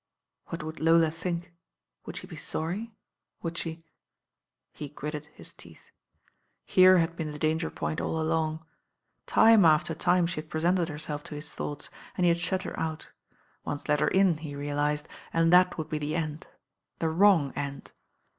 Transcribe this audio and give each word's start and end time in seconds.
What 0.47 0.63
would 0.63 0.79
Lola 0.79 1.11
think? 1.11 1.53
Would 2.07 2.17
she 2.17 2.25
be 2.25 2.35
sorry; 2.35 2.95
would 3.43 3.55
she? 3.55 3.85
He 4.71 4.89
gritted 4.89 5.27
his 5.27 5.53
teeth. 5.53 5.91
Here 6.65 6.97
had 6.97 7.09
tsd 7.11 7.13
^ 7.13 7.15
THE 7.17 7.37
DELUGE 7.37 7.39
been 7.39 7.57
the 7.59 7.69
dangeri>oint 7.69 7.99
ill 7.99 8.19
along. 8.19 8.65
Time 9.27 9.63
after 9.63 9.93
time 9.93 10.25
•he 10.25 10.33
had 10.37 10.49
presented 10.49 10.89
herself 10.89 11.21
to 11.25 11.35
hit 11.35 11.43
thoughts, 11.43 11.91
and 12.17 12.25
hv 12.25 12.29
had, 12.41 12.49
hut 12.49 12.63
her 12.63 12.79
out. 12.79 13.11
Once 13.63 13.87
let 13.87 13.99
her 13.99 14.07
in, 14.07 14.37
he 14.37 14.55
realised, 14.55 15.07
and 15.31 15.53
that 15.53 15.77
would 15.77 15.89
be 15.91 15.99
the 15.99 16.15
end 16.15 16.47
thc 16.99 17.15
wrong 17.19 17.51
end. 17.55 17.91